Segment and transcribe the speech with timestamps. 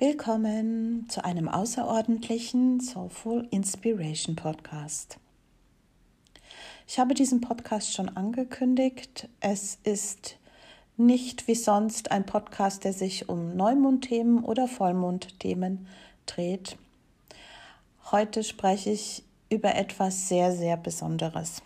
[0.00, 5.18] Willkommen zu einem außerordentlichen Soulful Inspiration Podcast.
[6.86, 9.28] Ich habe diesen Podcast schon angekündigt.
[9.40, 10.36] Es ist
[10.96, 15.88] nicht wie sonst ein Podcast, der sich um Neumondthemen oder Vollmondthemen
[16.26, 16.78] dreht.
[18.12, 21.60] Heute spreche ich über etwas sehr, sehr Besonderes.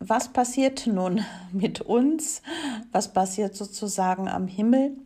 [0.00, 2.42] Was passiert nun mit uns?
[2.90, 4.96] Was passiert sozusagen am Himmel?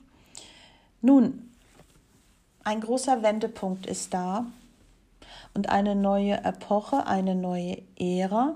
[1.01, 1.51] Nun,
[2.65, 4.47] ein großer Wendepunkt ist da
[5.55, 8.55] und eine neue Epoche, eine neue Ära,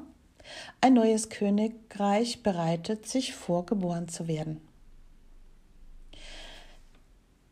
[0.81, 4.61] ein neues Königreich bereitet sich vor, geboren zu werden.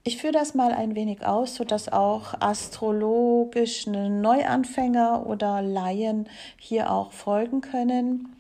[0.05, 7.12] Ich führe das mal ein wenig aus, sodass auch astrologische Neuanfänger oder Laien hier auch
[7.12, 8.34] folgen können.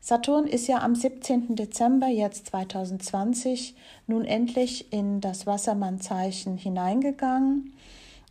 [0.00, 1.56] Saturn ist ja am 17.
[1.56, 3.74] Dezember jetzt 2020
[4.06, 7.74] nun endlich in das Wassermannzeichen hineingegangen.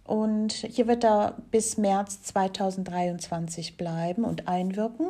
[0.03, 5.09] Und hier wird er bis März 2023 bleiben und einwirken.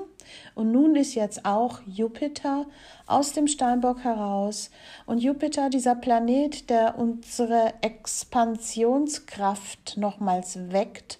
[0.56, 2.66] Und nun ist jetzt auch Jupiter
[3.08, 4.70] aus dem Steinbock heraus.
[5.06, 11.20] Und Jupiter, dieser Planet, der unsere Expansionskraft nochmals weckt,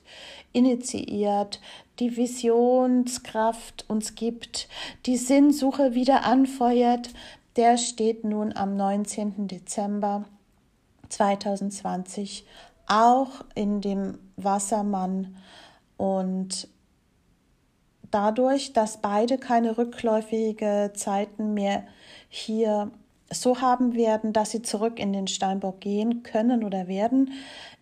[0.52, 1.62] initiiert,
[2.00, 4.68] die Visionskraft uns gibt,
[5.06, 7.10] die Sinnsuche wieder anfeuert,
[7.56, 9.48] der steht nun am 19.
[9.48, 10.26] Dezember
[11.10, 12.46] 2020
[12.88, 15.36] auch in dem Wassermann
[15.98, 16.68] und
[18.12, 21.84] dadurch, dass beide keine rückläufige Zeiten mehr
[22.30, 22.92] hier
[23.32, 27.32] so haben werden, dass sie zurück in den Steinbock gehen können oder werden,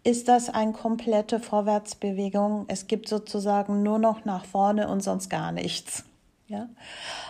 [0.04, 2.66] ist das eine komplette Vorwärtsbewegung.
[2.68, 6.04] Es gibt sozusagen nur noch nach vorne und sonst gar nichts.
[6.48, 6.70] Ja?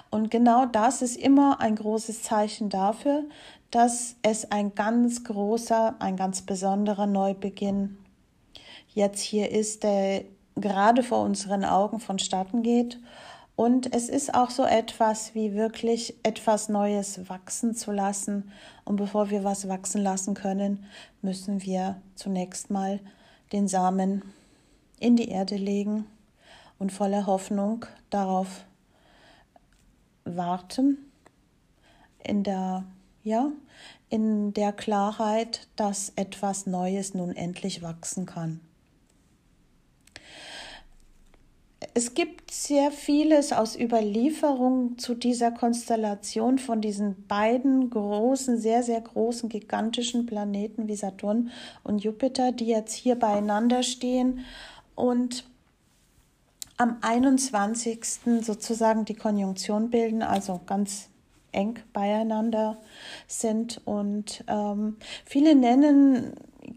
[0.10, 3.24] Und genau das ist immer ein großes Zeichen dafür,
[3.72, 7.98] dass es ein ganz großer, ein ganz besonderer Neubeginn
[8.94, 10.24] jetzt hier ist, der
[10.56, 13.00] gerade vor unseren Augen vonstatten geht
[13.58, 18.52] und es ist auch so etwas wie wirklich etwas Neues wachsen zu lassen.
[18.86, 20.86] Und bevor wir was wachsen lassen können,
[21.24, 23.00] müssen wir zunächst mal
[23.52, 24.22] den Samen
[25.00, 26.06] in die Erde legen
[26.78, 28.64] und voller Hoffnung darauf
[30.24, 31.00] warten,
[32.24, 32.84] in der,
[33.24, 33.50] ja,
[34.10, 38.60] in der Klarheit, dass etwas Neues nun endlich wachsen kann.
[41.98, 49.02] Es gibt sehr vieles aus Überlieferung zu dieser Konstellation von diesen beiden großen, sehr, sehr
[49.02, 51.50] großen, gigantischen Planeten wie Saturn
[51.84, 54.46] und Jupiter, die jetzt hier beieinander stehen
[54.94, 55.46] und
[56.78, 58.00] am 21.
[58.42, 61.10] sozusagen die Konjunktion bilden, also ganz
[61.52, 62.78] eng beieinander
[63.26, 63.82] sind.
[63.86, 66.34] Und ähm, viele nennen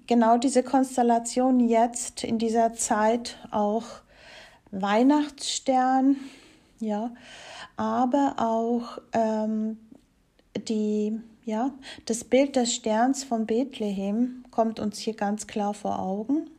[0.07, 4.01] genau diese Konstellation jetzt in dieser Zeit auch
[4.71, 6.17] Weihnachtsstern,
[6.79, 7.13] ja,
[7.77, 9.79] aber auch ähm,
[10.69, 11.73] die, ja,
[12.07, 16.51] das Bild des Sterns von Bethlehem kommt uns hier ganz klar vor Augen.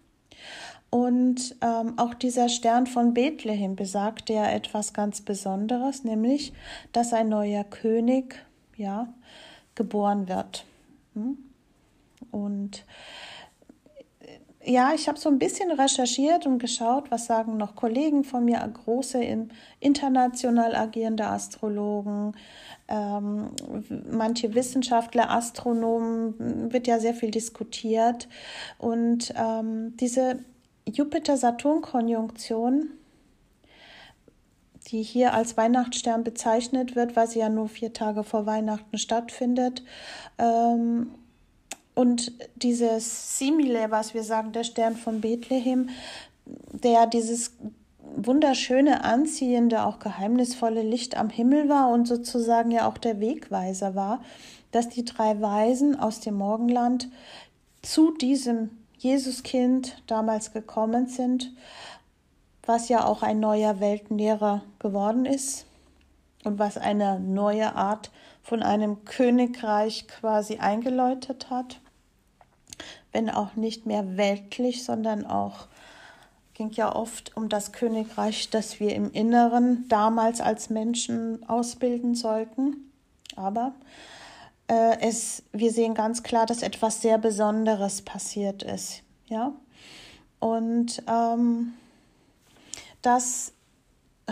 [0.89, 6.51] Und ähm, auch dieser Stern von Bethlehem besagt ja etwas ganz Besonderes, nämlich,
[6.91, 8.45] dass ein neuer König,
[8.75, 9.07] ja,
[9.75, 10.65] geboren wird.
[11.13, 11.37] Hm?
[12.31, 12.85] Und
[14.63, 18.59] ja, ich habe so ein bisschen recherchiert und geschaut, was sagen noch Kollegen von mir,
[18.59, 19.19] große
[19.79, 22.33] international agierende Astrologen,
[22.87, 23.49] ähm,
[24.11, 28.27] manche Wissenschaftler, Astronomen, wird ja sehr viel diskutiert.
[28.77, 30.45] Und ähm, diese
[30.87, 32.91] Jupiter-Saturn-Konjunktion,
[34.87, 39.83] die hier als Weihnachtsstern bezeichnet wird, weil sie ja nur vier Tage vor Weihnachten stattfindet,
[40.37, 41.11] ähm,
[41.93, 45.89] und dieses Simile, was wir sagen, der Stern von Bethlehem,
[46.45, 47.53] der dieses
[48.15, 54.21] wunderschöne, anziehende, auch geheimnisvolle Licht am Himmel war und sozusagen ja auch der Wegweiser war,
[54.71, 57.09] dass die drei Weisen aus dem Morgenland
[57.81, 61.51] zu diesem Jesuskind damals gekommen sind,
[62.65, 65.65] was ja auch ein neuer Weltenlehrer geworden ist
[66.43, 68.11] und was eine neue Art
[68.43, 71.80] von einem Königreich quasi eingeläutet hat,
[73.11, 75.67] wenn auch nicht mehr weltlich, sondern auch
[76.53, 82.91] ging ja oft um das Königreich, das wir im Inneren damals als Menschen ausbilden sollten.
[83.35, 83.73] Aber
[84.67, 89.01] äh, es, wir sehen ganz klar, dass etwas sehr Besonderes passiert ist.
[89.25, 89.53] Ja?
[90.39, 91.73] Und ähm,
[93.01, 93.53] das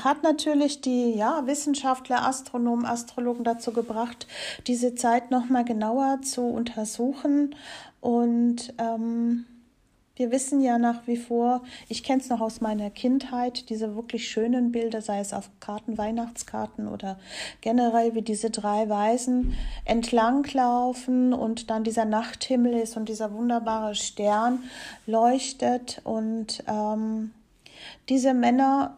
[0.04, 4.28] hat natürlich die ja, Wissenschaftler, Astronomen, Astrologen dazu gebracht,
[4.68, 7.56] diese Zeit nochmal genauer zu untersuchen.
[8.01, 9.46] Und ähm,
[10.19, 14.28] wir wissen ja nach wie vor, ich kenne es noch aus meiner Kindheit, diese wirklich
[14.28, 17.18] schönen Bilder, sei es auf Karten, Weihnachtskarten oder
[17.62, 19.56] generell, wie diese drei Weisen
[19.86, 24.63] entlanglaufen und dann dieser Nachthimmel ist und dieser wunderbare Stern
[25.07, 27.31] leuchtet und ähm,
[28.10, 28.98] diese Männer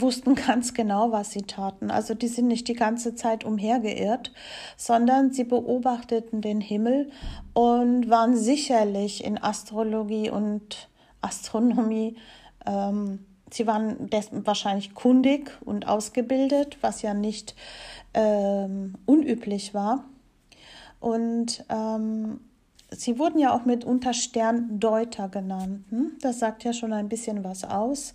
[0.00, 1.90] wussten ganz genau, was sie taten.
[1.90, 4.32] Also die sind nicht die ganze Zeit umhergeirrt,
[4.76, 7.10] sondern sie beobachteten den Himmel
[7.52, 10.88] und waren sicherlich in Astrologie und
[11.20, 12.16] Astronomie,
[12.66, 13.20] ähm,
[13.50, 14.10] sie waren
[14.46, 17.54] wahrscheinlich kundig und ausgebildet, was ja nicht
[18.12, 20.04] ähm, unüblich war.
[21.00, 22.40] Und ähm,
[22.90, 25.84] sie wurden ja auch mitunter Sterndeuter genannt.
[25.90, 26.12] Hm?
[26.20, 28.14] Das sagt ja schon ein bisschen was aus.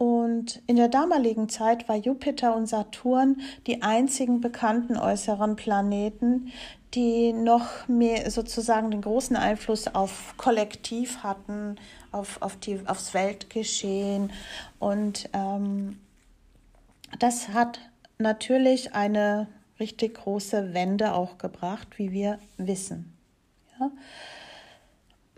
[0.00, 6.52] Und in der damaligen Zeit war Jupiter und Saturn die einzigen bekannten äußeren Planeten,
[6.94, 11.76] die noch mehr sozusagen den großen Einfluss auf Kollektiv hatten,
[12.12, 14.32] auf, auf die, aufs Weltgeschehen.
[14.78, 16.00] Und ähm,
[17.18, 17.80] das hat
[18.16, 19.48] natürlich eine
[19.78, 23.12] richtig große Wende auch gebracht, wie wir wissen.
[23.78, 23.90] Ja?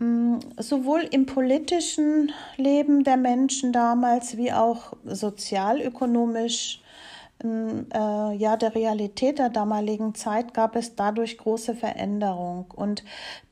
[0.03, 6.81] Mm, sowohl im politischen Leben der Menschen damals wie auch sozialökonomisch
[7.41, 12.65] mm, äh, ja der Realität der damaligen Zeit gab es dadurch große Veränderung.
[12.75, 13.03] Und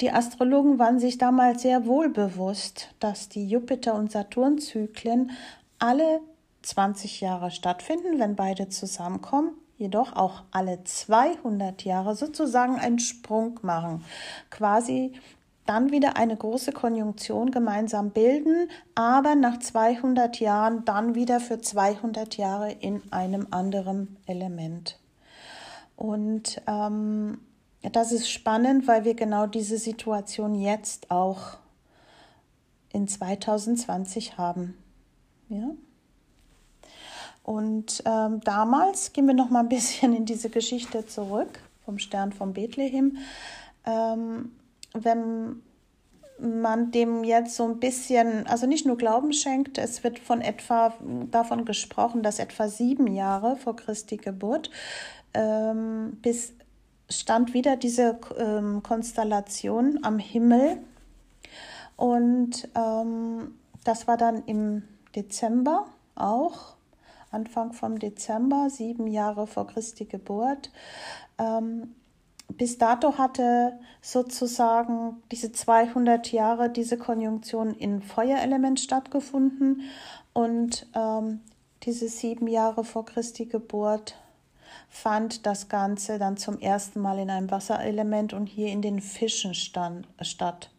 [0.02, 5.32] die Astrologen waren sich damals sehr wohl bewusst, dass die Jupiter und Saturn Zyklen
[5.80, 6.20] alle
[6.64, 14.06] 20 Jahre stattfinden, wenn beide zusammenkommen jedoch auch alle 200 Jahre sozusagen einen Sprung machen,
[14.52, 15.14] quasi
[15.66, 22.38] dann wieder eine große Konjunktion gemeinsam bilden, aber nach 200 Jahren dann wieder für 200
[22.38, 25.00] Jahre in einem anderen Element.
[25.96, 27.40] Und ähm,
[27.92, 31.58] das ist spannend, weil wir genau diese Situation jetzt auch
[32.92, 34.78] in 2020 haben.
[35.50, 35.72] Ja?
[37.44, 42.32] Und ähm, damals gehen wir noch mal ein bisschen in diese Geschichte zurück vom Stern
[42.32, 43.18] von Bethlehem.
[43.86, 44.52] Ähm,
[44.94, 45.62] wenn
[46.40, 50.94] man dem jetzt so ein bisschen, also nicht nur Glauben schenkt, es wird von etwa
[51.30, 54.72] davon gesprochen, dass etwa sieben Jahre vor Christi Geburt
[55.34, 56.54] ähm, bis
[57.10, 60.78] stand wieder diese ähm, Konstellation am Himmel
[61.96, 63.54] und ähm,
[63.84, 64.84] das war dann im
[65.16, 65.86] Dezember
[66.16, 66.76] auch,
[67.30, 70.72] Anfang vom Dezember, sieben Jahre vor Christi Geburt.
[71.38, 71.96] Ähm,
[72.58, 79.84] bis dato hatte sozusagen diese 200 Jahre diese Konjunktion in Feuerelement stattgefunden
[80.34, 81.42] und ähm,
[81.84, 84.16] diese sieben Jahre vor Christi Geburt
[84.90, 89.54] fand das Ganze dann zum ersten Mal in einem Wasserelement und hier in den Fischen
[89.54, 90.71] stand, statt.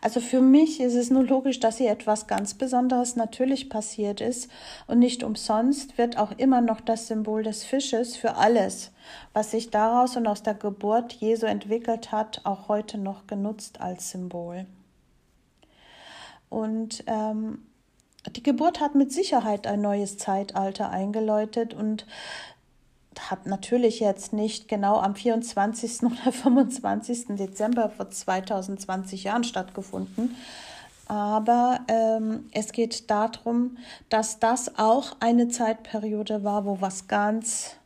[0.00, 4.50] Also für mich ist es nur logisch, dass hier etwas ganz Besonderes natürlich passiert ist
[4.86, 8.92] und nicht umsonst wird auch immer noch das Symbol des Fisches für alles,
[9.32, 14.10] was sich daraus und aus der Geburt Jesu entwickelt hat, auch heute noch genutzt als
[14.10, 14.66] Symbol.
[16.48, 17.66] Und ähm,
[18.34, 22.06] die Geburt hat mit Sicherheit ein neues Zeitalter eingeläutet und
[23.30, 26.02] hat natürlich jetzt nicht genau am 24.
[26.02, 27.36] oder 25.
[27.36, 30.36] Dezember vor 2020 Jahren stattgefunden,
[31.06, 33.76] aber ähm, es geht darum,
[34.08, 37.76] dass das auch eine Zeitperiode war, wo was ganz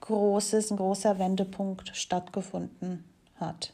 [0.00, 3.04] Großes, ein großer Wendepunkt stattgefunden
[3.36, 3.72] hat.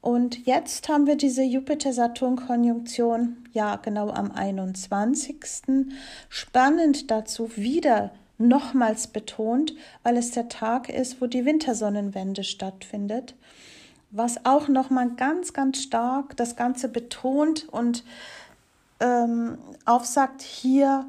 [0.00, 5.36] Und jetzt haben wir diese Jupiter-Saturn-Konjunktion, ja genau am 21.
[6.28, 13.34] Spannend dazu wieder nochmals betont, weil es der Tag ist, wo die Wintersonnenwende stattfindet,
[14.10, 18.04] was auch nochmal ganz, ganz stark das Ganze betont und
[19.00, 21.06] ähm, aufsagt, hier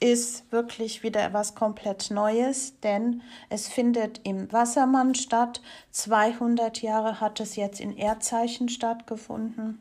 [0.00, 5.60] ist wirklich wieder was komplett Neues, denn es findet im Wassermann statt.
[5.90, 9.78] 200 Jahre hat es jetzt in Erdzeichen stattgefunden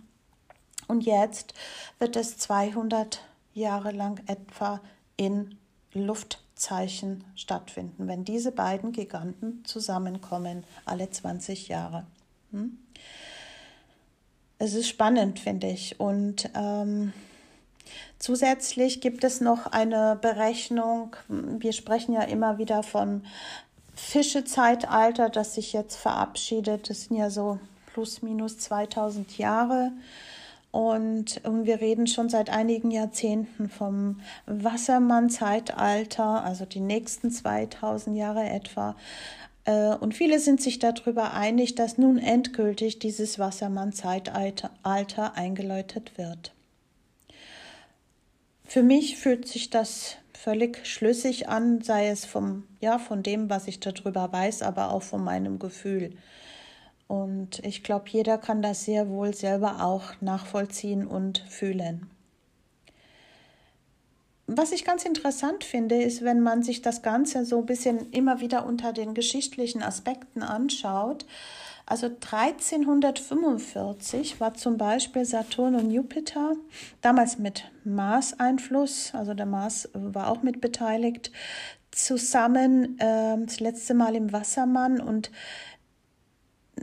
[0.87, 1.53] und jetzt
[1.99, 4.81] wird es 200 Jahre lang etwa
[5.15, 5.57] in
[5.93, 12.05] Luft Zeichen stattfinden, wenn diese beiden Giganten zusammenkommen, alle 20 Jahre.
[12.51, 12.77] Hm?
[14.59, 15.99] Es ist spannend, finde ich.
[15.99, 17.13] Und ähm,
[18.19, 21.15] zusätzlich gibt es noch eine Berechnung.
[21.27, 23.23] Wir sprechen ja immer wieder von
[23.95, 26.89] Fischezeitalter, das sich jetzt verabschiedet.
[26.89, 27.59] Das sind ja so
[27.93, 29.91] plus minus 2000 Jahre.
[30.71, 38.95] Und, wir reden schon seit einigen Jahrzehnten vom Wassermann-Zeitalter, also die nächsten 2000 Jahre etwa.
[39.65, 46.53] Äh, und viele sind sich darüber einig, dass nun endgültig dieses Wassermann-Zeitalter eingeläutet wird.
[48.65, 53.67] Für mich fühlt sich das völlig schlüssig an, sei es vom, ja, von dem, was
[53.67, 56.15] ich darüber weiß, aber auch von meinem Gefühl.
[57.09, 62.07] Und ich glaube, jeder kann das sehr wohl selber auch nachvollziehen und fühlen.
[64.45, 68.41] Was ich ganz interessant finde, ist, wenn man sich das Ganze so ein bisschen immer
[68.41, 71.25] wieder unter den geschichtlichen Aspekten anschaut.
[71.87, 76.53] Also 1345 war zum Beispiel Saturn und Jupiter,
[77.01, 81.31] damals mit Mars-Einfluss, also der Mars war auch mit beteiligt,
[81.89, 85.31] zusammen äh, das letzte Mal im Wassermann und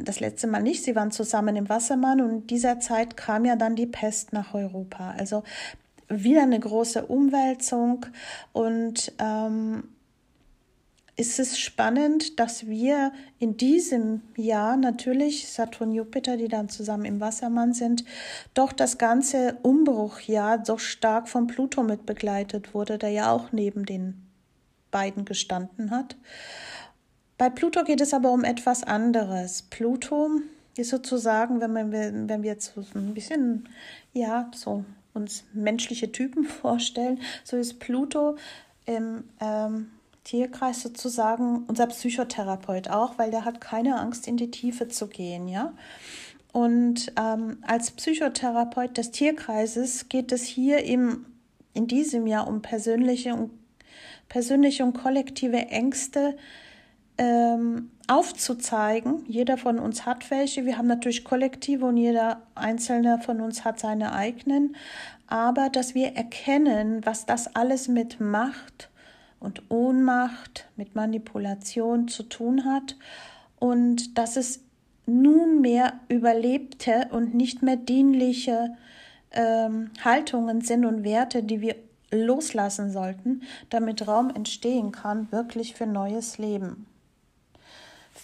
[0.04, 3.56] das letzte Mal nicht, sie waren zusammen im Wassermann und in dieser Zeit kam ja
[3.56, 5.14] dann die Pest nach Europa.
[5.18, 5.42] Also
[6.08, 8.06] wieder eine große Umwälzung
[8.52, 9.84] und ähm,
[11.16, 17.20] ist es spannend, dass wir in diesem Jahr natürlich Saturn, Jupiter, die dann zusammen im
[17.20, 18.04] Wassermann sind,
[18.52, 23.86] doch das ganze Umbruchjahr so stark von Pluto mit begleitet wurde, der ja auch neben
[23.86, 24.26] den
[24.90, 26.16] beiden gestanden hat.
[27.38, 29.62] Bei Pluto geht es aber um etwas anderes.
[29.62, 30.40] Pluto
[30.76, 33.68] ist sozusagen, wenn, man, wenn wir jetzt so ein bisschen,
[34.12, 38.36] ja, so uns menschliche Typen vorstellen, so ist Pluto
[38.84, 39.90] im ähm,
[40.24, 45.48] Tierkreis sozusagen unser Psychotherapeut auch, weil der hat keine Angst, in die Tiefe zu gehen,
[45.48, 45.72] ja.
[46.52, 51.26] Und ähm, als Psychotherapeut des Tierkreises geht es hier im,
[51.74, 53.50] in diesem Jahr um persönliche und,
[54.28, 56.36] persönliche und kollektive Ängste,
[57.18, 59.24] ähm, aufzuzeigen.
[59.26, 60.64] Jeder von uns hat welche.
[60.64, 64.76] Wir haben natürlich Kollektive und jeder einzelne von uns hat seine eigenen.
[65.26, 68.90] Aber dass wir erkennen, was das alles mit Macht
[69.40, 72.96] und Ohnmacht, mit Manipulation zu tun hat
[73.58, 74.60] und dass es
[75.06, 78.76] nunmehr überlebte und nicht mehr dienliche
[79.32, 81.76] ähm, Haltungen sind und Werte, die wir
[82.12, 86.86] loslassen sollten, damit Raum entstehen kann, wirklich für neues Leben.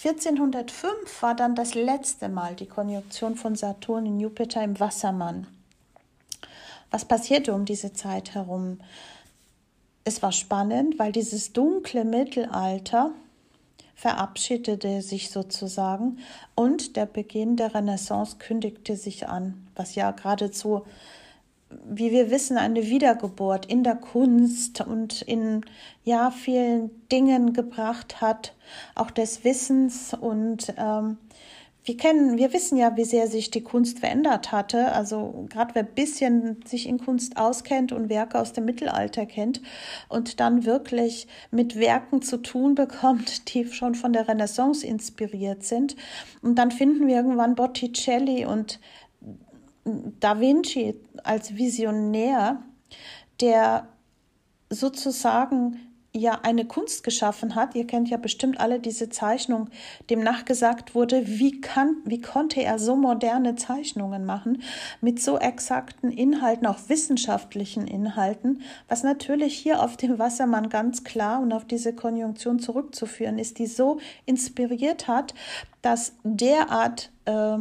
[0.04, 5.46] 1405 war dann das letzte Mal die Konjunktion von Saturn in Jupiter im Wassermann.
[6.90, 8.80] Was passierte um diese Zeit herum?
[10.02, 13.12] Es war spannend, weil dieses dunkle Mittelalter
[13.94, 16.18] verabschiedete sich sozusagen
[16.56, 20.84] und der Beginn der Renaissance kündigte sich an, was ja geradezu
[21.84, 25.64] wie wir wissen, eine Wiedergeburt in der Kunst und in
[26.04, 28.54] ja vielen Dingen gebracht hat,
[28.94, 31.18] auch des Wissens und ähm,
[31.84, 34.92] wir kennen, wir wissen ja, wie sehr sich die Kunst verändert hatte.
[34.92, 39.60] Also gerade wer ein bisschen sich in Kunst auskennt und Werke aus dem Mittelalter kennt
[40.08, 45.96] und dann wirklich mit Werken zu tun bekommt, die schon von der Renaissance inspiriert sind.
[46.40, 48.78] Und dann finden wir irgendwann Botticelli und
[50.20, 52.62] Da Vinci als Visionär,
[53.40, 53.88] der
[54.70, 55.80] sozusagen
[56.14, 57.74] ja eine Kunst geschaffen hat.
[57.74, 59.70] Ihr kennt ja bestimmt alle diese Zeichnung,
[60.10, 64.62] dem nachgesagt wurde, wie kann, wie konnte er so moderne Zeichnungen machen
[65.00, 71.40] mit so exakten Inhalten, auch wissenschaftlichen Inhalten, was natürlich hier auf dem Wassermann ganz klar
[71.40, 75.34] und auf diese Konjunktion zurückzuführen ist, die so inspiriert hat,
[75.80, 77.58] dass derart äh,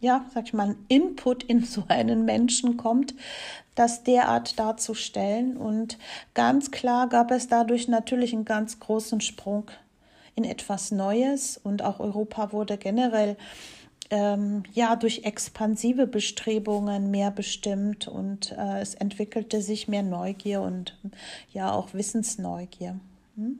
[0.00, 3.14] ja, sag ich mal, Input in so einen Menschen kommt,
[3.74, 5.56] das derart darzustellen.
[5.56, 5.98] Und
[6.34, 9.70] ganz klar gab es dadurch natürlich einen ganz großen Sprung
[10.34, 13.36] in etwas Neues und auch Europa wurde generell
[14.10, 20.98] ähm, ja durch expansive Bestrebungen mehr bestimmt und äh, es entwickelte sich mehr Neugier und
[21.52, 22.98] ja auch Wissensneugier.
[23.36, 23.58] Hm?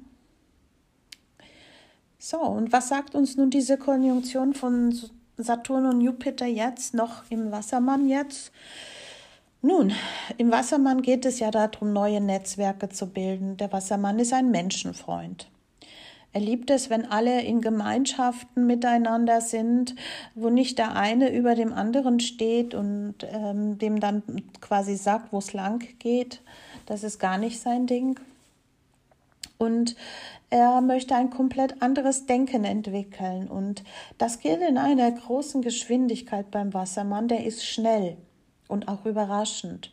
[2.18, 4.94] So, und was sagt uns nun diese Konjunktion von
[5.42, 8.52] Saturn und Jupiter jetzt noch im Wassermann jetzt?
[9.62, 9.92] Nun,
[10.38, 13.56] im Wassermann geht es ja darum, neue Netzwerke zu bilden.
[13.58, 15.50] Der Wassermann ist ein Menschenfreund.
[16.32, 19.96] Er liebt es, wenn alle in Gemeinschaften miteinander sind,
[20.34, 24.22] wo nicht der eine über dem anderen steht und ähm, dem dann
[24.60, 26.40] quasi sagt, wo es lang geht.
[26.86, 28.18] Das ist gar nicht sein Ding.
[29.60, 29.94] Und
[30.48, 33.46] er möchte ein komplett anderes Denken entwickeln.
[33.46, 33.84] Und
[34.16, 37.28] das geht in einer großen Geschwindigkeit beim Wassermann.
[37.28, 38.16] Der ist schnell
[38.68, 39.92] und auch überraschend.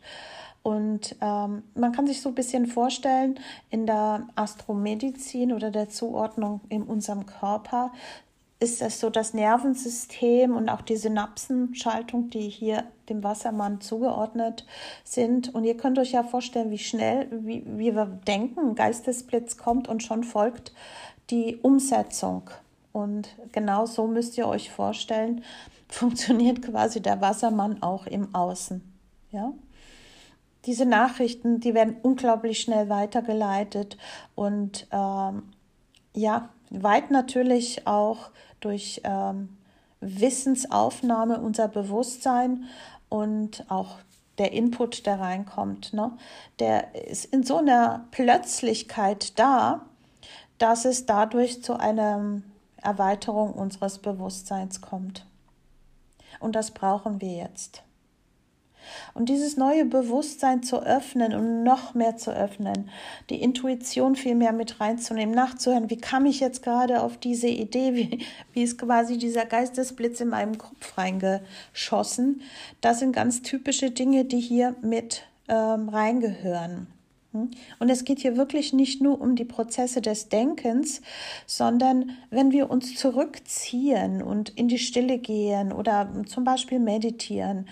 [0.62, 6.62] Und ähm, man kann sich so ein bisschen vorstellen, in der Astromedizin oder der Zuordnung
[6.70, 7.92] in unserem Körper
[8.60, 14.66] ist es so das Nervensystem und auch die Synapsenschaltung, die hier dem Wassermann zugeordnet
[15.04, 15.54] sind.
[15.54, 20.02] Und ihr könnt euch ja vorstellen, wie schnell, wie, wie wir denken, Geistesblitz kommt und
[20.02, 20.72] schon folgt
[21.30, 22.50] die Umsetzung.
[22.92, 25.44] Und genau so müsst ihr euch vorstellen,
[25.88, 28.82] funktioniert quasi der Wassermann auch im Außen.
[29.30, 29.52] Ja?
[30.66, 33.96] Diese Nachrichten, die werden unglaublich schnell weitergeleitet
[34.34, 35.44] und ähm,
[36.12, 39.56] ja, weit natürlich auch durch ähm,
[40.00, 42.64] Wissensaufnahme unser Bewusstsein
[43.08, 43.98] und auch
[44.38, 46.12] der Input, der reinkommt, ne,
[46.60, 49.86] der ist in so einer Plötzlichkeit da,
[50.58, 52.42] dass es dadurch zu einer
[52.76, 55.26] Erweiterung unseres Bewusstseins kommt.
[56.40, 57.82] Und das brauchen wir jetzt.
[59.14, 62.90] Und dieses neue Bewusstsein zu öffnen und noch mehr zu öffnen,
[63.30, 67.94] die Intuition viel mehr mit reinzunehmen, nachzuhören, wie kam ich jetzt gerade auf diese Idee,
[67.94, 72.42] wie, wie ist quasi dieser Geistesblitz in meinem Kopf reingeschossen.
[72.80, 76.86] Das sind ganz typische Dinge, die hier mit ähm, reingehören.
[77.32, 77.50] Hm?
[77.78, 81.02] Und es geht hier wirklich nicht nur um die Prozesse des Denkens,
[81.46, 87.66] sondern wenn wir uns zurückziehen und in die Stille gehen oder zum Beispiel meditieren,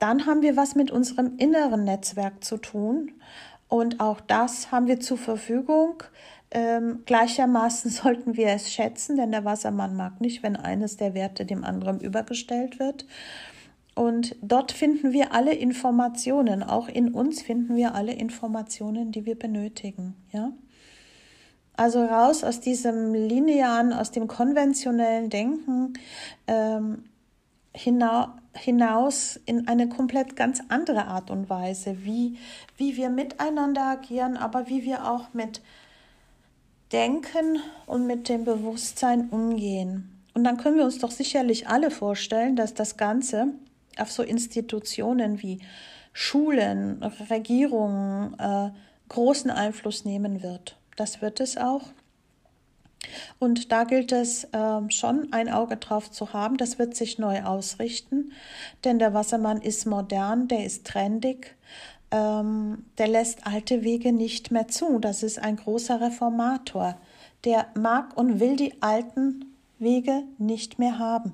[0.00, 3.12] dann haben wir was mit unserem inneren Netzwerk zu tun.
[3.68, 6.02] Und auch das haben wir zur Verfügung.
[6.50, 11.44] Ähm, gleichermaßen sollten wir es schätzen, denn der Wassermann mag nicht, wenn eines der Werte
[11.44, 13.06] dem anderen übergestellt wird.
[13.94, 19.38] Und dort finden wir alle Informationen, auch in uns finden wir alle Informationen, die wir
[19.38, 20.16] benötigen.
[20.32, 20.52] Ja?
[21.76, 25.94] Also raus aus diesem linearen, aus dem konventionellen Denken
[26.46, 27.04] ähm,
[27.74, 28.39] hinaus
[29.46, 32.36] in eine komplett ganz andere Art und Weise, wie,
[32.76, 35.60] wie wir miteinander agieren, aber wie wir auch mit
[36.92, 40.20] Denken und mit dem Bewusstsein umgehen.
[40.34, 43.48] Und dann können wir uns doch sicherlich alle vorstellen, dass das Ganze
[43.98, 45.60] auf so Institutionen wie
[46.12, 48.70] Schulen, Regierungen äh,
[49.08, 50.76] großen Einfluss nehmen wird.
[50.96, 51.82] Das wird es auch.
[53.38, 56.56] Und da gilt es äh, schon ein Auge drauf zu haben.
[56.56, 58.32] Das wird sich neu ausrichten,
[58.84, 61.56] denn der Wassermann ist modern, der ist trendig,
[62.10, 64.98] ähm, der lässt alte Wege nicht mehr zu.
[64.98, 66.96] Das ist ein großer Reformator.
[67.44, 71.32] Der mag und will die alten Wege nicht mehr haben.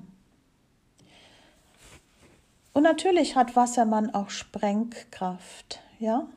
[2.73, 6.27] Und natürlich hat Wassermann auch Sprengkraft, ja.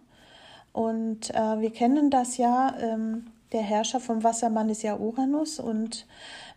[0.72, 2.74] Und äh, wir kennen das ja.
[2.80, 5.58] Ähm, der Herrscher vom Wassermann ist ja Uranus.
[5.58, 6.06] Und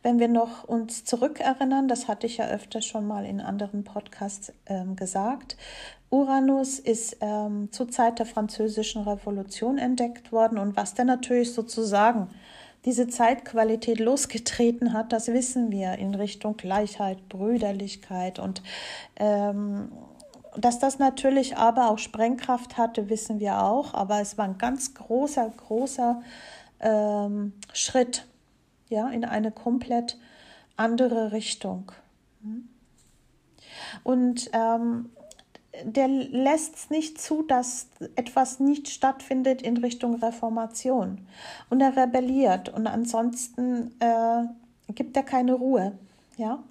[0.03, 4.53] wenn wir noch uns zurückerinnern, das hatte ich ja öfter schon mal in anderen Podcasts
[4.67, 5.57] ähm, gesagt,
[6.09, 10.59] Uranus ist ähm, zur Zeit der französischen Revolution entdeckt worden.
[10.59, 12.29] Und was dann natürlich sozusagen
[12.85, 18.37] diese Zeitqualität losgetreten hat, das wissen wir in Richtung Gleichheit, Brüderlichkeit.
[18.37, 18.61] Und
[19.15, 19.91] ähm,
[20.55, 24.93] dass das natürlich aber auch Sprengkraft hatte, wissen wir auch, aber es war ein ganz
[24.93, 26.21] großer, großer
[26.83, 28.27] ähm, Schritt,
[28.89, 30.17] ja, in eine komplett
[30.77, 31.91] andere Richtung.
[34.03, 35.09] Und ähm,
[35.83, 41.25] der lässt es nicht zu, dass etwas nicht stattfindet in Richtung Reformation.
[41.69, 44.43] Und er rebelliert und ansonsten äh,
[44.93, 45.93] gibt er keine Ruhe.
[46.37, 46.63] Ja?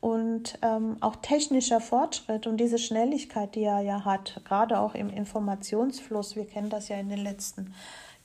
[0.00, 5.08] Und ähm, auch technischer Fortschritt und diese Schnelligkeit, die er ja hat, gerade auch im
[5.08, 7.72] Informationsfluss, wir kennen das ja in den letzten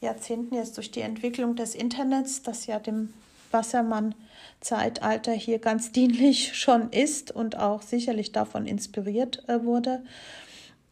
[0.01, 3.13] Jahrzehnten jetzt durch die Entwicklung des Internets, das ja dem
[3.51, 10.03] Wassermann-Zeitalter hier ganz dienlich schon ist und auch sicherlich davon inspiriert äh, wurde.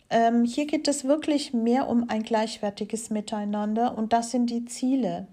[0.10, 5.28] Ähm, hier geht es wirklich mehr um ein gleichwertiges Miteinander und das sind die Ziele.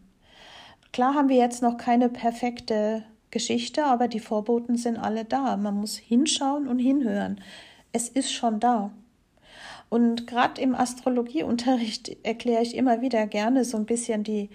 [0.93, 5.57] Klar haben wir jetzt noch keine perfekte Geschichte, aber die Vorboten sind alle da.
[5.57, 7.41] Man muss hinschauen und hinhören.
[7.93, 8.91] Es ist schon da.
[9.93, 14.49] Und gerade im Astrologieunterricht erkläre ich immer wieder gerne so ein bisschen die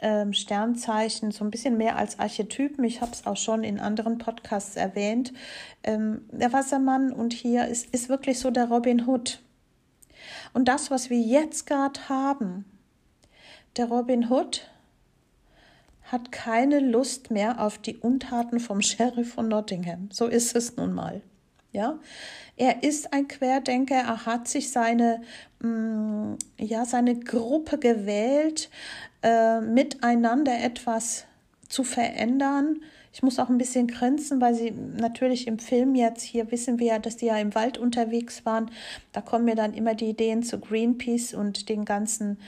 [0.00, 2.82] ähm, Sternzeichen, so ein bisschen mehr als Archetypen.
[2.84, 5.34] Ich habe es auch schon in anderen Podcasts erwähnt.
[5.82, 9.42] Ähm, der Wassermann und hier ist, ist wirklich so der Robin Hood.
[10.54, 12.64] Und das, was wir jetzt gerade haben,
[13.76, 14.66] der Robin Hood
[16.04, 20.08] hat keine Lust mehr auf die Untaten vom Sheriff von Nottingham.
[20.10, 21.20] So ist es nun mal.
[21.72, 22.00] Ja,
[22.56, 25.22] er ist ein Querdenker, er hat sich seine,
[25.60, 28.70] mh, mm, ja, seine Gruppe gewählt,
[29.22, 31.26] äh, miteinander etwas
[31.68, 32.80] zu verändern.
[33.12, 36.86] Ich muss auch ein bisschen grinsen, weil sie natürlich im Film jetzt, hier wissen wir
[36.86, 38.70] ja, dass die ja im Wald unterwegs waren.
[39.12, 42.38] Da kommen mir dann immer die Ideen zu Greenpeace und den ganzen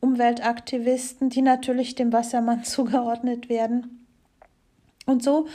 [0.00, 4.06] Umweltaktivisten, die natürlich dem Wassermann zugeordnet werden.
[5.06, 5.46] Und so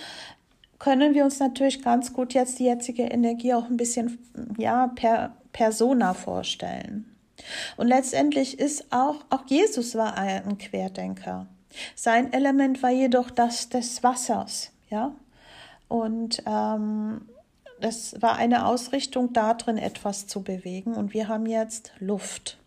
[0.80, 4.18] können wir uns natürlich ganz gut jetzt die jetzige Energie auch ein bisschen
[4.58, 7.06] ja per Persona vorstellen.
[7.78, 11.48] Und letztendlich ist auch auch Jesus war ein Querdenker.
[11.96, 15.14] Sein Element war jedoch das des Wassers, ja.
[15.88, 17.22] Und ähm,
[17.80, 20.94] das war eine Ausrichtung darin, etwas zu bewegen.
[20.94, 22.58] Und wir haben jetzt Luft.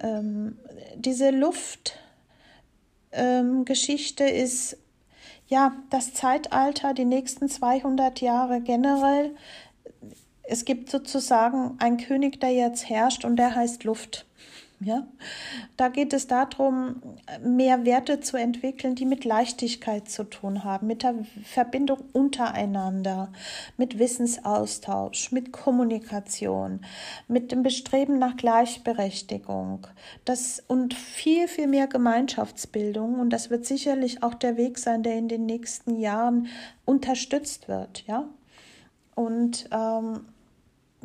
[0.00, 0.58] Ähm,
[0.94, 4.76] diese Luftgeschichte ähm, ist
[5.48, 9.34] ja das Zeitalter, die nächsten 200 Jahre generell.
[10.42, 14.27] Es gibt sozusagen einen König, der jetzt herrscht und der heißt Luft.
[14.80, 15.08] Ja?
[15.76, 17.02] Da geht es darum,
[17.42, 23.32] mehr Werte zu entwickeln, die mit Leichtigkeit zu tun haben, mit der Verbindung untereinander,
[23.76, 26.80] mit Wissensaustausch, mit Kommunikation,
[27.26, 29.88] mit dem Bestreben nach Gleichberechtigung
[30.24, 33.18] das, und viel, viel mehr Gemeinschaftsbildung.
[33.18, 36.46] Und das wird sicherlich auch der Weg sein, der in den nächsten Jahren
[36.84, 38.06] unterstützt wird.
[38.06, 38.28] Ja?
[39.16, 40.20] Und ähm,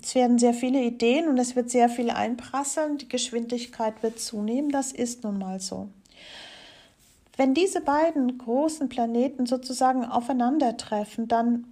[0.04, 2.98] es werden sehr viele Ideen und es wird sehr viel einprasseln.
[2.98, 4.70] Die Geschwindigkeit wird zunehmen.
[4.70, 5.88] Das ist nun mal so.
[7.38, 11.66] Wenn diese beiden großen Planeten sozusagen aufeinandertreffen, dann,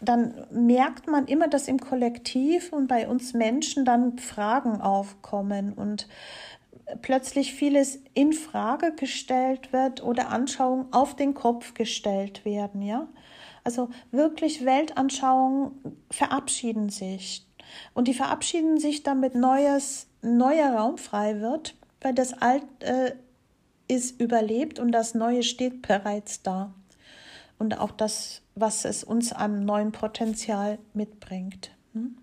[0.00, 6.08] dann merkt man immer, dass im Kollektiv und bei uns Menschen dann Fragen aufkommen und
[7.02, 13.06] plötzlich vieles in Frage gestellt wird oder Anschauungen auf den Kopf gestellt werden, ja.
[13.68, 15.72] Also wirklich Weltanschauungen
[16.10, 17.46] verabschieden sich.
[17.92, 23.12] Und die verabschieden sich, damit neues, neuer Raum frei wird, weil das Alte äh,
[23.86, 26.72] ist überlebt und das Neue steht bereits da.
[27.58, 31.70] Und auch das, was es uns an neuem Potenzial mitbringt.
[31.92, 32.16] Hm?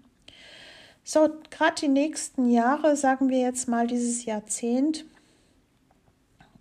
[1.03, 5.05] So, gerade die nächsten Jahre, sagen wir jetzt mal dieses Jahrzehnt,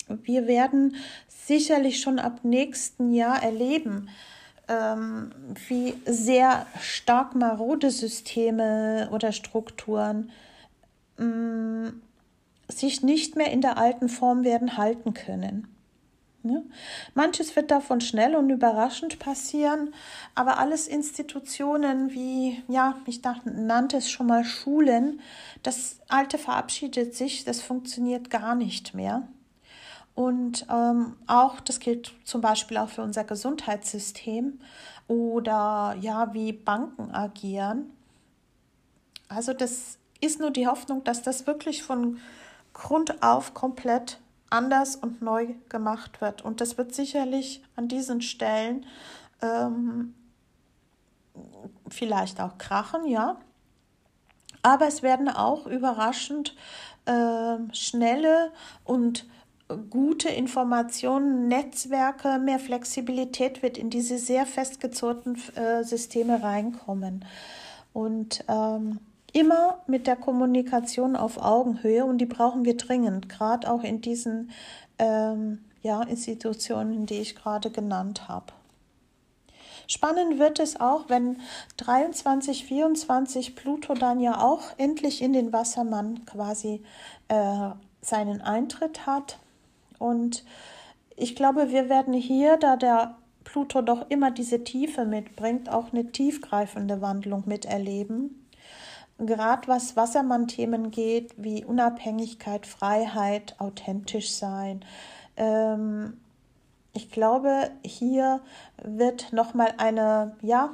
[0.09, 0.97] wir werden
[1.29, 4.11] sicherlich schon ab nächsten Jahr erleben,
[4.68, 5.31] ähm,
[5.68, 10.31] wie sehr stark marode Systeme oder Strukturen
[11.18, 12.03] ähm,
[12.68, 15.68] sich nicht mehr in der alten Form werden halten können.
[16.44, 16.62] Ja?
[17.14, 19.94] Manches wird davon schnell und überraschend passieren,
[20.35, 25.20] aber alles Institutionen wie, ja, ich dachte, nannte es schon mal Schulen,
[25.62, 29.27] das Alte verabschiedet sich, das funktioniert gar nicht mehr.
[30.14, 34.61] Und ähm, auch, das gilt zum Beispiel auch für unser Gesundheitssystem
[35.09, 37.90] oder ja, wie Banken agieren.
[39.29, 42.20] Also das ist nur die Hoffnung, dass das wirklich von
[42.72, 46.42] Grund auf komplett anders und neu gemacht wird.
[46.42, 48.87] Und das wird sicherlich an diesen Stellen
[49.42, 50.14] ähm,
[51.88, 53.38] vielleicht auch krachen, ja.
[54.62, 56.55] Aber es werden auch überraschend
[57.05, 58.53] äh, schnelle
[58.85, 59.27] und
[59.90, 67.24] gute Informationen, Netzwerke, mehr Flexibilität wird in diese sehr festgezurrten äh, Systeme reinkommen.
[67.92, 69.00] Und ähm,
[69.33, 74.50] immer mit der Kommunikation auf Augenhöhe und die brauchen wir dringend, gerade auch in diesen
[74.98, 78.53] ähm, ja, Institutionen, die ich gerade genannt habe.
[79.87, 81.40] Spannend wird es auch, wenn
[81.77, 86.83] 23, 24 Pluto dann ja auch endlich in den Wassermann quasi
[87.29, 89.38] äh, seinen Eintritt hat.
[89.98, 90.44] Und
[91.16, 96.11] ich glaube, wir werden hier, da der Pluto doch immer diese Tiefe mitbringt, auch eine
[96.11, 98.46] tiefgreifende Wandlung miterleben.
[99.18, 104.85] Gerade was Wassermann-Themen geht, wie Unabhängigkeit, Freiheit, authentisch sein.
[105.37, 106.14] Ähm,
[106.94, 108.40] ich glaube, hier
[108.83, 110.70] wird nochmal eine ja,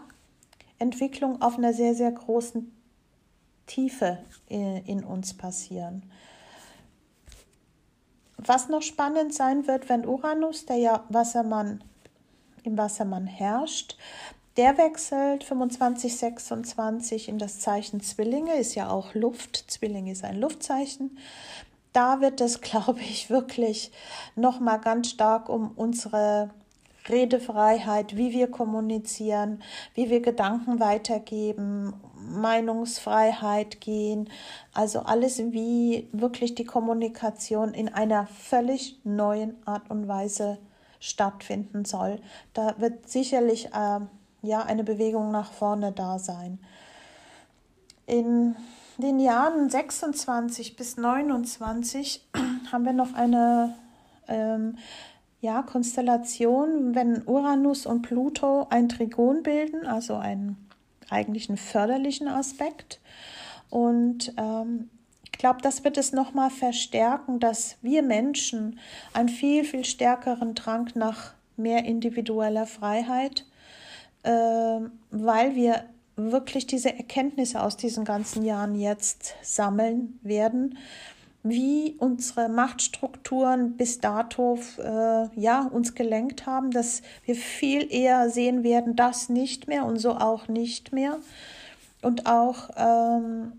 [0.79, 2.73] Entwicklung auf einer sehr, sehr großen
[3.67, 6.10] Tiefe in, in uns passieren.
[8.47, 11.85] Was noch spannend sein wird, wenn Uranus, der ja Wassermann
[12.63, 13.97] im Wassermann herrscht,
[14.57, 19.71] der wechselt 25, 26 in das Zeichen Zwillinge, ist ja auch Luft.
[19.71, 21.19] Zwillinge ist ein Luftzeichen.
[21.93, 23.93] Da wird es, glaube ich, wirklich
[24.37, 26.51] nochmal ganz stark um unsere
[27.09, 29.63] Redefreiheit, wie wir kommunizieren,
[29.95, 34.29] wie wir Gedanken weitergeben, Meinungsfreiheit gehen,
[34.75, 40.59] also alles, wie wirklich die Kommunikation in einer völlig neuen Art und Weise
[41.01, 42.21] stattfinden soll.
[42.53, 44.01] Da wird sicherlich äh,
[44.43, 46.59] ja eine Bewegung nach vorne da sein.
[48.07, 48.55] In
[48.99, 52.29] den Jahren 26 bis 29
[52.73, 53.75] haben wir noch eine
[54.29, 54.77] ähm,
[55.41, 60.57] ja, Konstellation, wenn Uranus und Pluto ein Trigon bilden, also einen
[61.09, 63.01] eigentlichen förderlichen Aspekt.
[63.71, 64.91] Und ähm,
[65.25, 68.79] ich glaube, das wird es nochmal verstärken, dass wir Menschen
[69.15, 73.47] einen viel, viel stärkeren Drang nach mehr individueller Freiheit,
[74.23, 74.31] äh,
[75.11, 75.85] weil wir
[76.17, 80.77] wirklich diese Erkenntnisse aus diesen ganzen Jahren jetzt sammeln werden,
[81.43, 88.63] wie unsere Machtstrukturen bis dato äh, ja uns gelenkt haben, dass wir viel eher sehen
[88.63, 91.19] werden, das nicht mehr und so auch nicht mehr
[92.03, 93.53] und auch ähm,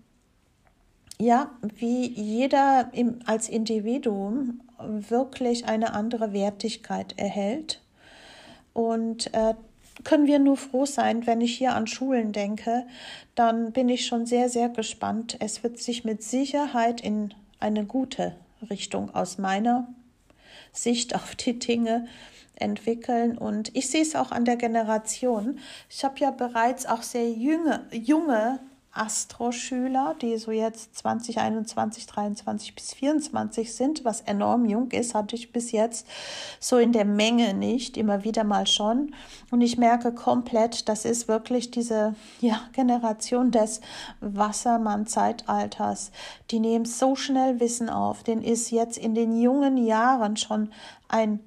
[1.18, 7.80] ja, wie jeder im, als Individuum wirklich eine andere Wertigkeit erhält.
[8.72, 9.54] Und äh,
[10.02, 12.86] können wir nur froh sein, wenn ich hier an Schulen denke,
[13.36, 15.36] dann bin ich schon sehr, sehr gespannt.
[15.38, 18.34] Es wird sich mit Sicherheit in eine gute
[18.68, 19.88] Richtung aus meiner
[20.72, 22.06] Sicht auf die Dinge
[22.54, 23.38] entwickeln.
[23.38, 25.58] Und ich sehe es auch an der Generation.
[25.88, 28.60] Ich habe ja bereits auch sehr junge, junge
[28.92, 35.52] Astro-Schüler, die so jetzt 2021, 23 bis 24 sind, was enorm jung ist, hatte ich
[35.52, 36.06] bis jetzt
[36.60, 39.14] so in der Menge nicht, immer wieder mal schon.
[39.50, 43.80] Und ich merke komplett, das ist wirklich diese ja, Generation des
[44.20, 46.12] Wassermann-Zeitalters.
[46.50, 50.70] Die nehmen so schnell Wissen auf, den ist jetzt in den jungen Jahren schon
[51.08, 51.40] ein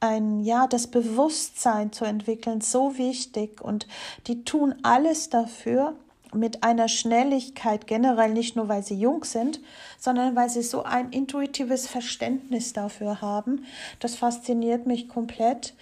[0.00, 3.86] ein, ja, das Bewusstsein zu entwickeln, so wichtig und
[4.26, 5.94] die tun alles dafür,
[6.34, 9.60] mit einer Schnelligkeit generell nicht nur, weil sie jung sind,
[9.98, 13.64] sondern weil sie so ein intuitives Verständnis dafür haben.
[14.00, 15.74] Das fasziniert mich komplett.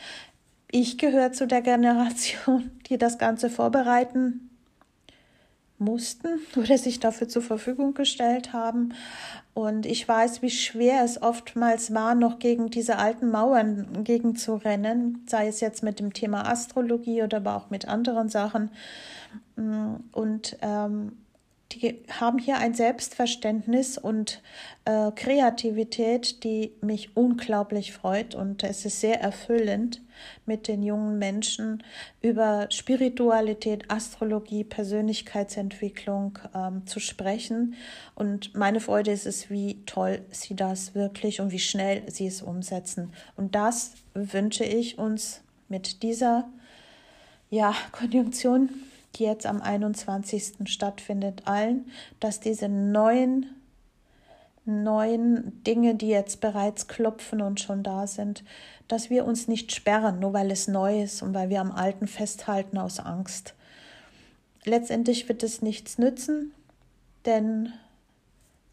[0.70, 4.50] Ich gehöre zu der Generation, die das Ganze vorbereiten
[5.80, 8.94] mussten oder sich dafür zur Verfügung gestellt haben.
[9.54, 15.48] Und ich weiß, wie schwer es oftmals war, noch gegen diese alten Mauern gegen sei
[15.48, 18.70] es jetzt mit dem Thema Astrologie oder aber auch mit anderen Sachen.
[19.56, 21.12] Und ähm,
[21.72, 24.42] die haben hier ein Selbstverständnis und
[24.84, 28.34] äh, Kreativität, die mich unglaublich freut.
[28.34, 30.00] Und es ist sehr erfüllend,
[30.46, 31.82] mit den jungen Menschen
[32.20, 37.74] über Spiritualität, Astrologie, Persönlichkeitsentwicklung ähm, zu sprechen.
[38.14, 42.42] Und meine Freude ist es, wie toll sie das wirklich und wie schnell sie es
[42.42, 43.12] umsetzen.
[43.36, 46.48] Und das wünsche ich uns mit dieser
[47.48, 48.70] ja, Konjunktion
[49.16, 50.66] die jetzt am 21.
[50.66, 53.46] stattfindet, allen, dass diese neuen,
[54.64, 58.44] neuen Dinge, die jetzt bereits klopfen und schon da sind,
[58.88, 62.06] dass wir uns nicht sperren, nur weil es neu ist und weil wir am Alten
[62.06, 63.54] festhalten aus Angst.
[64.64, 66.52] Letztendlich wird es nichts nützen,
[67.24, 67.72] denn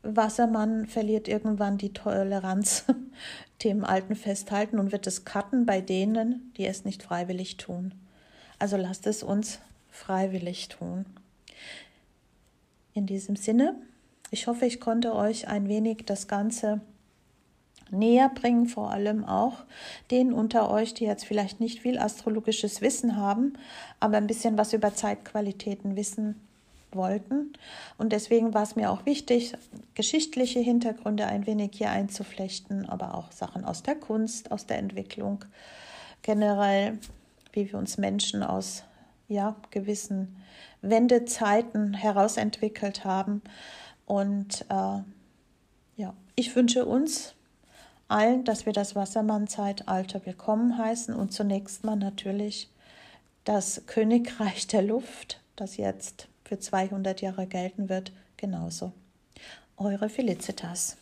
[0.04, 2.86] Wassermann verliert irgendwann die Toleranz
[3.64, 7.94] dem Alten festhalten und wird es cutten bei denen, die es nicht freiwillig tun.
[8.60, 11.06] Also lasst es uns freiwillig tun.
[12.94, 13.76] In diesem Sinne,
[14.32, 16.82] ich hoffe, ich konnte euch ein wenig das Ganze
[17.92, 19.64] näher bringen, vor allem auch
[20.12, 23.54] denen unter euch, die jetzt vielleicht nicht viel astrologisches Wissen haben,
[24.00, 26.42] aber ein bisschen was über Zeitqualitäten wissen
[26.92, 27.54] wollten.
[27.98, 29.54] Und deswegen war es mir auch wichtig,
[29.94, 35.46] geschichtliche Hintergründe ein wenig hier einzuflechten, aber auch Sachen aus der Kunst, aus der Entwicklung
[36.22, 36.98] generell,
[37.54, 38.84] wie wir uns Menschen aus
[39.28, 40.36] ja, gewissen
[40.82, 43.42] Wendezeiten herausentwickelt haben.
[44.06, 45.00] Und äh,
[45.98, 47.34] ja, ich wünsche uns
[48.08, 52.70] allen, dass wir das Wassermann-Zeitalter willkommen heißen und zunächst mal natürlich
[53.44, 58.94] das Königreich der Luft, das jetzt für 200 Jahre gelten wird, genauso.
[59.78, 60.98] Eure Felicitas.